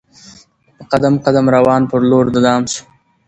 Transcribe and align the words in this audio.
په 0.77 0.83
قدم 0.91 1.13
قدم 1.25 1.45
روان 1.55 1.81
پر 1.89 2.01
لور 2.09 2.25
د 2.31 2.37
دام 2.45 2.61
سو 2.73 2.81